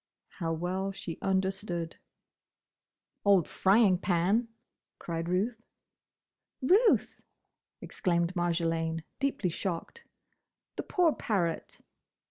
[0.39, 1.97] How well she understood!
[3.23, 4.47] "Old frying pan!"
[4.97, 5.61] cried Ruth.
[6.59, 7.21] "Ruth!"
[7.81, 10.03] exclaimed Marjolaine, deeply shocked.
[10.75, 11.81] "The poor parrot."